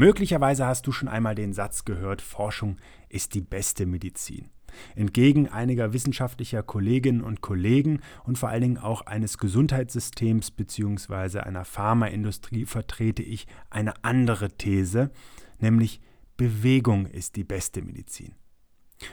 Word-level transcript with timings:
Möglicherweise 0.00 0.64
hast 0.64 0.86
du 0.86 0.92
schon 0.92 1.08
einmal 1.08 1.34
den 1.34 1.52
Satz 1.52 1.84
gehört, 1.84 2.22
Forschung 2.22 2.78
ist 3.10 3.34
die 3.34 3.42
beste 3.42 3.84
Medizin. 3.84 4.48
Entgegen 4.96 5.46
einiger 5.46 5.92
wissenschaftlicher 5.92 6.62
Kolleginnen 6.62 7.20
und 7.20 7.42
Kollegen 7.42 8.00
und 8.24 8.38
vor 8.38 8.48
allen 8.48 8.62
Dingen 8.62 8.78
auch 8.78 9.02
eines 9.02 9.36
Gesundheitssystems 9.36 10.52
bzw. 10.52 11.40
einer 11.40 11.66
Pharmaindustrie 11.66 12.64
vertrete 12.64 13.22
ich 13.22 13.46
eine 13.68 13.92
andere 14.02 14.48
These, 14.48 15.10
nämlich 15.58 16.00
Bewegung 16.38 17.04
ist 17.04 17.36
die 17.36 17.44
beste 17.44 17.82
Medizin. 17.82 18.32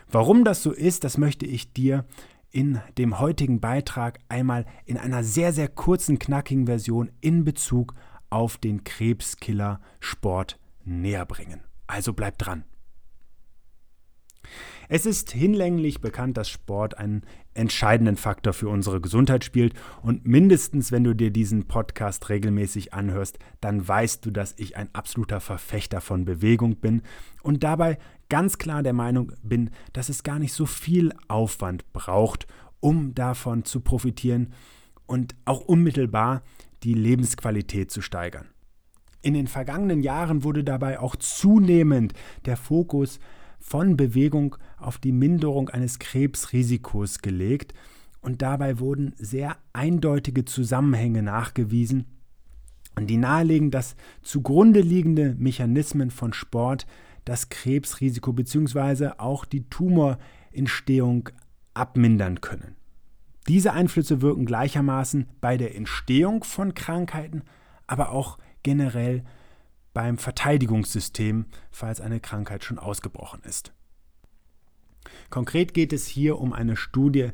Warum 0.10 0.46
das 0.46 0.64
so 0.64 0.72
ist, 0.72 1.04
das 1.04 1.18
möchte 1.18 1.46
ich 1.46 1.74
dir 1.74 2.06
in 2.50 2.80
dem 2.98 3.20
heutigen 3.20 3.60
Beitrag 3.60 4.20
einmal 4.30 4.66
in 4.86 4.96
einer 4.96 5.26
sehr, 5.26 5.52
sehr 5.52 5.68
kurzen, 5.68 6.18
knackigen 6.18 6.66
Version 6.66 7.12
in 7.20 7.44
Bezug 7.44 7.94
auf 8.30 8.56
den 8.56 8.86
Krebskiller 8.86 9.82
Sport 10.00 10.58
näher 10.88 11.26
bringen. 11.26 11.62
Also 11.86 12.14
bleib 12.14 12.38
dran. 12.38 12.64
Es 14.90 15.06
ist 15.06 15.32
hinlänglich 15.32 16.00
bekannt, 16.00 16.38
dass 16.38 16.50
Sport 16.50 16.98
einen 16.98 17.24
entscheidenden 17.54 18.16
Faktor 18.16 18.54
für 18.54 18.70
unsere 18.70 19.02
Gesundheit 19.02 19.44
spielt 19.44 19.74
und 20.02 20.26
mindestens 20.26 20.92
wenn 20.94 21.04
du 21.04 21.14
dir 21.14 21.32
diesen 21.32 21.68
Podcast 21.68 22.30
regelmäßig 22.30 22.94
anhörst, 22.94 23.38
dann 23.60 23.86
weißt 23.86 24.26
du, 24.26 24.32
dass 24.32 24.54
ich 24.58 24.78
ein 24.78 24.90
absoluter 24.94 25.42
Verfechter 25.42 26.00
von 26.00 26.24
Bewegung 26.24 26.78
bin 26.78 27.02
und 27.44 27.64
dabei 27.64 27.98
ganz 28.30 28.58
klar 28.58 28.82
der 28.82 28.94
Meinung 28.94 29.34
bin, 29.44 29.72
dass 29.92 30.08
es 30.08 30.24
gar 30.24 30.40
nicht 30.40 30.54
so 30.54 30.66
viel 30.66 31.12
Aufwand 31.28 31.92
braucht, 31.92 32.48
um 32.80 33.14
davon 33.14 33.66
zu 33.66 33.82
profitieren 33.82 34.54
und 35.06 35.36
auch 35.44 35.62
unmittelbar 35.62 36.44
die 36.84 36.94
Lebensqualität 36.94 37.92
zu 37.92 38.02
steigern. 38.02 38.48
In 39.22 39.34
den 39.34 39.48
vergangenen 39.48 40.02
Jahren 40.02 40.44
wurde 40.44 40.64
dabei 40.64 41.00
auch 41.00 41.16
zunehmend 41.16 42.14
der 42.46 42.58
Fokus 42.58 43.20
von 43.60 43.98
Bewegung 43.98 44.56
auf 44.78 44.98
die 44.98 45.12
Minderung 45.12 45.70
eines 45.70 46.00
Krebsrisikos 46.00 47.20
gelegt 47.20 47.74
und 48.22 48.42
dabei 48.42 48.80
wurden 48.80 49.14
sehr 49.18 49.58
eindeutige 49.74 50.46
Zusammenhänge 50.46 51.24
nachgewiesen, 51.24 52.06
die 53.00 53.18
nahelegen, 53.18 53.72
dass 53.72 53.96
zugrunde 54.22 54.82
liegende 54.82 55.36
Mechanismen 55.38 56.12
von 56.12 56.34
Sport 56.34 56.88
das 57.26 57.50
Krebsrisiko 57.50 58.34
bzw. 58.34 59.12
auch 59.18 59.46
die 59.46 59.70
Tumorentstehung 59.70 61.30
abmindern 61.74 62.42
können. 62.42 62.76
Diese 63.48 63.74
Einflüsse 63.74 64.22
wirken 64.22 64.46
gleichermaßen 64.46 65.28
bei 65.40 65.58
der 65.58 65.76
Entstehung 65.76 66.44
von 66.44 66.74
Krankheiten, 66.74 67.44
aber 67.86 68.12
auch 68.12 68.38
generell 68.64 69.24
beim 69.94 70.18
Verteidigungssystem, 70.18 71.46
falls 71.72 72.02
eine 72.02 72.20
Krankheit 72.20 72.64
schon 72.64 72.78
ausgebrochen 72.78 73.42
ist. 73.44 73.74
Konkret 75.30 75.74
geht 75.74 75.94
es 75.94 76.06
hier 76.08 76.40
um 76.40 76.54
eine 76.54 76.76
Studie, 76.76 77.32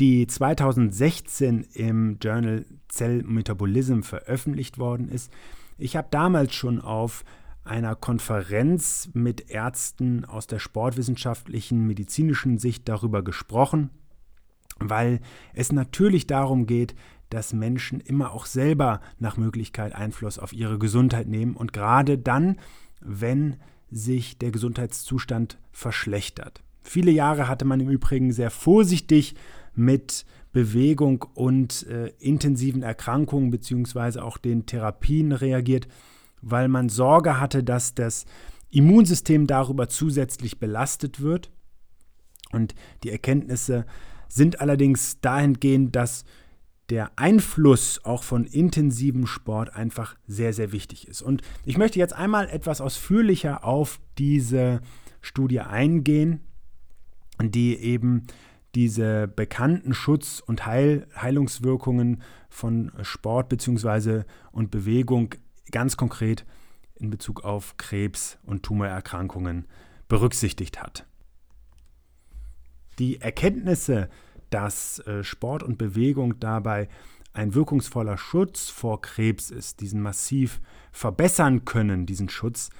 die 0.00 0.26
2016 0.26 1.62
im 1.74 2.18
Journal 2.20 2.66
Cell 2.88 3.22
Metabolism 3.22 4.00
veröffentlicht 4.00 4.78
worden 4.78 5.08
ist. 5.08 5.32
Ich 5.78 5.96
habe 5.96 6.08
damals 6.10 6.54
schon 6.54 6.80
auf 6.80 7.24
einer 7.64 7.94
Konferenz 7.96 9.10
mit 9.14 9.50
Ärzten 9.50 10.24
aus 10.24 10.46
der 10.46 10.58
sportwissenschaftlichen 10.58 11.86
medizinischen 11.86 12.58
Sicht 12.58 12.88
darüber 12.88 13.22
gesprochen, 13.22 13.90
weil 14.78 15.20
es 15.54 15.72
natürlich 15.72 16.26
darum 16.26 16.66
geht, 16.66 16.94
dass 17.34 17.52
Menschen 17.52 18.00
immer 18.00 18.32
auch 18.32 18.46
selber 18.46 19.00
nach 19.18 19.36
Möglichkeit 19.36 19.94
Einfluss 19.94 20.38
auf 20.38 20.52
ihre 20.52 20.78
Gesundheit 20.78 21.26
nehmen 21.26 21.56
und 21.56 21.72
gerade 21.72 22.16
dann, 22.16 22.58
wenn 23.00 23.56
sich 23.90 24.38
der 24.38 24.52
Gesundheitszustand 24.52 25.58
verschlechtert. 25.72 26.62
Viele 26.82 27.10
Jahre 27.10 27.48
hatte 27.48 27.64
man 27.64 27.80
im 27.80 27.90
Übrigen 27.90 28.32
sehr 28.32 28.50
vorsichtig 28.50 29.34
mit 29.74 30.24
Bewegung 30.52 31.24
und 31.34 31.86
äh, 31.88 32.12
intensiven 32.20 32.82
Erkrankungen 32.82 33.50
bzw. 33.50 34.20
auch 34.20 34.38
den 34.38 34.66
Therapien 34.66 35.32
reagiert, 35.32 35.88
weil 36.40 36.68
man 36.68 36.88
Sorge 36.88 37.40
hatte, 37.40 37.64
dass 37.64 37.96
das 37.96 38.26
Immunsystem 38.70 39.48
darüber 39.48 39.88
zusätzlich 39.88 40.60
belastet 40.60 41.20
wird. 41.20 41.50
Und 42.52 42.76
die 43.02 43.10
Erkenntnisse 43.10 43.86
sind 44.28 44.60
allerdings 44.60 45.20
dahingehend, 45.20 45.96
dass 45.96 46.24
der 46.90 47.12
Einfluss 47.16 48.04
auch 48.04 48.22
von 48.22 48.44
intensivem 48.44 49.26
Sport 49.26 49.74
einfach 49.74 50.16
sehr, 50.26 50.52
sehr 50.52 50.72
wichtig 50.72 51.08
ist. 51.08 51.22
Und 51.22 51.42
ich 51.64 51.78
möchte 51.78 51.98
jetzt 51.98 52.14
einmal 52.14 52.48
etwas 52.48 52.80
ausführlicher 52.80 53.64
auf 53.64 54.00
diese 54.18 54.80
Studie 55.20 55.60
eingehen, 55.60 56.40
die 57.42 57.76
eben 57.76 58.26
diese 58.74 59.28
bekannten 59.28 59.94
Schutz- 59.94 60.42
und 60.44 60.66
Heil 60.66 61.06
Heilungswirkungen 61.16 62.22
von 62.48 62.92
Sport 63.02 63.48
bzw. 63.48 64.24
und 64.52 64.70
Bewegung 64.70 65.34
ganz 65.70 65.96
konkret 65.96 66.44
in 66.96 67.10
Bezug 67.10 67.44
auf 67.44 67.76
Krebs 67.76 68.38
und 68.44 68.62
Tumorerkrankungen 68.62 69.66
berücksichtigt 70.08 70.82
hat. 70.82 71.06
Die 72.98 73.20
Erkenntnisse 73.20 74.08
dass 74.50 75.00
äh, 75.00 75.24
Sport 75.24 75.62
und 75.62 75.78
Bewegung 75.78 76.38
dabei 76.40 76.88
ein 77.32 77.54
wirkungsvoller 77.54 78.16
Schutz 78.16 78.68
vor 78.70 79.00
Krebs 79.00 79.50
ist, 79.50 79.80
diesen 79.80 80.00
massiv 80.00 80.60
verbessern 80.92 81.64
können, 81.64 82.06
diesen 82.06 82.28
Schutz, 82.28 82.70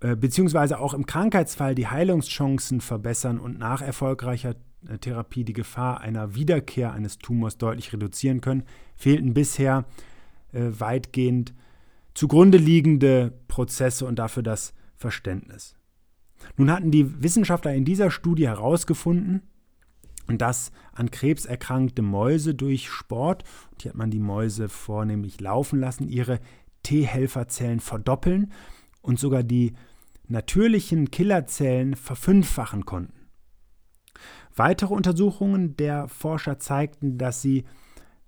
äh, 0.00 0.14
beziehungsweise 0.16 0.78
auch 0.78 0.94
im 0.94 1.06
Krankheitsfall 1.06 1.74
die 1.74 1.88
Heilungschancen 1.88 2.80
verbessern 2.80 3.40
und 3.40 3.58
nach 3.58 3.82
erfolgreicher 3.82 4.54
äh, 4.88 4.98
Therapie 4.98 5.44
die 5.44 5.52
Gefahr 5.52 6.00
einer 6.00 6.34
Wiederkehr 6.34 6.92
eines 6.92 7.18
Tumors 7.18 7.58
deutlich 7.58 7.92
reduzieren 7.92 8.40
können, 8.40 8.64
fehlten 8.96 9.34
bisher 9.34 9.84
weitgehend 10.54 11.54
zugrunde 12.12 12.58
liegende 12.58 13.32
Prozesse 13.48 14.04
und 14.04 14.18
dafür 14.18 14.42
das 14.42 14.74
Verständnis. 14.96 15.76
Nun 16.56 16.70
hatten 16.70 16.90
die 16.90 17.22
Wissenschaftler 17.22 17.74
in 17.74 17.84
dieser 17.84 18.10
Studie 18.10 18.46
herausgefunden, 18.46 19.42
dass 20.28 20.72
an 20.92 21.10
Krebs 21.10 21.44
erkrankte 21.44 22.02
Mäuse 22.02 22.54
durch 22.54 22.88
Sport, 22.88 23.44
hier 23.80 23.90
hat 23.90 23.98
man 23.98 24.10
die 24.10 24.20
Mäuse 24.20 24.68
vornehmlich 24.68 25.40
laufen 25.40 25.80
lassen, 25.80 26.08
ihre 26.08 26.40
T-Helferzellen 26.82 27.80
verdoppeln 27.80 28.52
und 29.02 29.18
sogar 29.18 29.42
die 29.42 29.74
natürlichen 30.28 31.10
Killerzellen 31.10 31.96
verfünffachen 31.96 32.86
konnten. 32.86 33.28
Weitere 34.54 34.94
Untersuchungen 34.94 35.76
der 35.76 36.08
Forscher 36.08 36.58
zeigten, 36.58 37.18
dass 37.18 37.42
sie 37.42 37.64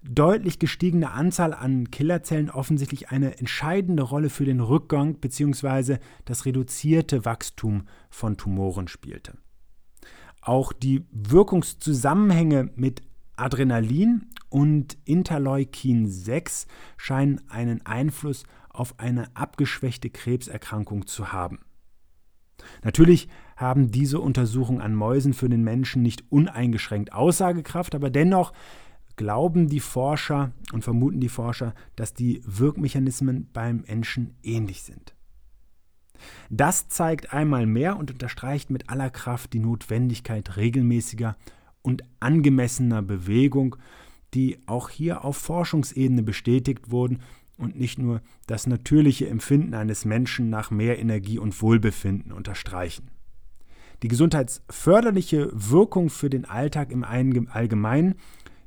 deutlich 0.02 0.58
gestiegene 0.58 1.12
Anzahl 1.12 1.54
an 1.54 1.90
Killerzellen 1.90 2.50
offensichtlich 2.50 3.10
eine 3.10 3.38
entscheidende 3.38 4.02
Rolle 4.02 4.30
für 4.30 4.44
den 4.44 4.60
Rückgang 4.60 5.14
bzw. 5.20 5.98
das 6.24 6.44
reduzierte 6.44 7.24
Wachstum 7.24 7.86
von 8.10 8.36
Tumoren 8.36 8.88
spielte. 8.88 9.38
Auch 10.44 10.74
die 10.74 11.06
Wirkungszusammenhänge 11.10 12.70
mit 12.76 13.02
Adrenalin 13.34 14.26
und 14.50 14.98
Interleukin 15.06 16.06
6 16.06 16.66
scheinen 16.98 17.40
einen 17.48 17.84
Einfluss 17.86 18.44
auf 18.68 18.98
eine 18.98 19.34
abgeschwächte 19.34 20.10
Krebserkrankung 20.10 21.06
zu 21.06 21.32
haben. 21.32 21.60
Natürlich 22.82 23.28
haben 23.56 23.90
diese 23.90 24.20
Untersuchungen 24.20 24.82
an 24.82 24.94
Mäusen 24.94 25.32
für 25.32 25.48
den 25.48 25.64
Menschen 25.64 26.02
nicht 26.02 26.30
uneingeschränkt 26.30 27.12
Aussagekraft, 27.12 27.94
aber 27.94 28.10
dennoch 28.10 28.52
glauben 29.16 29.68
die 29.68 29.80
Forscher 29.80 30.52
und 30.72 30.84
vermuten 30.84 31.20
die 31.20 31.28
Forscher, 31.28 31.74
dass 31.96 32.12
die 32.12 32.42
Wirkmechanismen 32.44 33.48
beim 33.52 33.84
Menschen 33.86 34.36
ähnlich 34.42 34.82
sind. 34.82 35.13
Das 36.56 36.88
zeigt 36.88 37.32
einmal 37.32 37.66
mehr 37.66 37.96
und 37.96 38.12
unterstreicht 38.12 38.70
mit 38.70 38.88
aller 38.88 39.10
Kraft 39.10 39.52
die 39.54 39.58
Notwendigkeit 39.58 40.56
regelmäßiger 40.56 41.36
und 41.82 42.04
angemessener 42.20 43.02
Bewegung, 43.02 43.74
die 44.34 44.58
auch 44.66 44.88
hier 44.88 45.24
auf 45.24 45.36
Forschungsebene 45.36 46.22
bestätigt 46.22 46.92
wurden 46.92 47.22
und 47.56 47.76
nicht 47.76 47.98
nur 47.98 48.20
das 48.46 48.68
natürliche 48.68 49.28
Empfinden 49.28 49.74
eines 49.74 50.04
Menschen 50.04 50.48
nach 50.48 50.70
mehr 50.70 51.00
Energie 51.00 51.40
und 51.40 51.60
Wohlbefinden 51.60 52.30
unterstreichen. 52.30 53.10
Die 54.04 54.08
gesundheitsförderliche 54.08 55.50
Wirkung 55.52 56.08
für 56.08 56.30
den 56.30 56.44
Alltag 56.44 56.92
im 56.92 57.02
Allgemeinen 57.02 58.14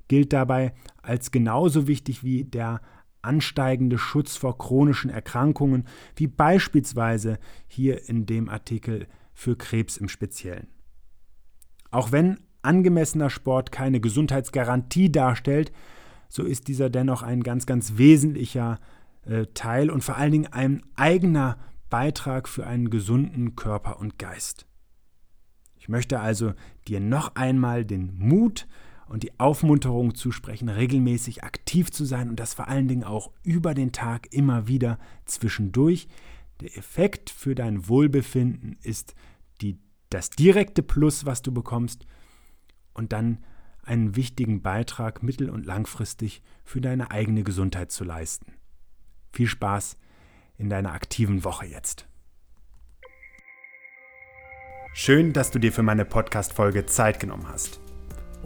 gilt 0.10 0.33
dabei 0.33 0.74
als 1.01 1.31
genauso 1.31 1.88
wichtig 1.88 2.22
wie 2.22 2.44
der 2.44 2.81
ansteigende 3.27 3.97
Schutz 3.97 4.35
vor 4.35 4.57
chronischen 4.57 5.12
Erkrankungen, 5.12 5.85
wie 6.15 6.27
beispielsweise 6.27 7.38
hier 7.68 8.07
in 8.09 8.25
dem 8.25 8.50
Artikel 8.50 9.07
für 9.33 9.56
Krebs 9.56 9.97
im 9.97 10.09
Speziellen. 10.09 10.68
Auch 11.91 12.12
wenn 12.12 12.39
angemessener 12.63 13.29
Sport 13.29 13.71
keine 13.71 14.00
Gesundheitsgarantie 14.00 15.12
darstellt, 15.12 15.71
so 16.29 16.44
ist 16.44 16.68
dieser 16.68 16.89
dennoch 16.89 17.21
ein 17.21 17.44
ganz, 17.44 17.65
ganz 17.65 17.97
wesentlicher 17.97 18.79
äh, 19.25 19.45
Teil 19.53 19.89
und 19.89 20.03
vor 20.03 20.18
allen 20.18 20.31
Dingen 20.31 20.51
ein 20.51 20.81
eigener 20.95 21.57
Beitrag 21.89 22.50
für 22.50 22.65
einen 22.65 22.89
gesunden 22.89 23.56
Körper 23.56 24.00
und 24.00 24.19
Geist. 24.19 24.65
Ich 25.75 25.89
möchte 25.89 26.19
also 26.19 26.53
dir 26.88 27.00
noch 27.00 27.35
einmal 27.35 27.85
den 27.85 28.18
Mut 28.18 28.68
und 29.09 29.24
die 29.24 29.39
Aufmunterung 29.39 30.15
zusprechen, 30.15 30.69
regelmäßig 30.69 31.44
aktiv 31.44 31.92
zu 31.92 32.06
sein 32.06 32.30
und 32.30 32.39
das 32.39 32.54
vor 32.54 32.68
allen 32.68 32.88
Dingen 32.88 33.04
auch 33.04 33.31
über 33.44 33.74
den 33.74 33.92
Tag 33.92 34.33
immer 34.33 34.68
wieder 34.68 35.00
zwischendurch. 35.25 36.07
Der 36.62 36.75
Effekt 36.77 37.30
für 37.30 37.56
dein 37.56 37.88
Wohlbefinden 37.88 38.77
ist 38.81 39.15
die, 39.62 39.77
das 40.09 40.30
direkte 40.30 40.83
Plus, 40.83 41.25
was 41.25 41.42
du 41.42 41.51
bekommst 41.51 42.06
und 42.94 43.13
dann 43.13 43.44
einen 43.83 44.15
wichtigen 44.15 44.62
Beitrag 44.62 45.24
mittel- 45.24 45.50
und 45.50 45.65
langfristig 45.65 46.42
für 46.63 46.81
deine 46.81 47.12
eigene 47.12 47.44
Gesundheit 47.44 47.92
zu 47.92 48.04
leisten. 48.04 48.54
Viel 49.31 49.48
Spaß 49.48 49.98
in 50.57 50.69
deiner 50.69 50.94
aktiven 50.94 51.44
Woche 51.44 51.65
jetzt. 51.65 52.07
Schön, 54.94 55.31
dass 55.31 55.51
du 55.51 55.59
dir 55.59 55.71
für 55.71 55.83
meine 55.83 56.06
Podcast-Folge 56.06 56.88
Zeit 56.88 57.19
genommen 57.19 57.48
hast. 57.48 57.80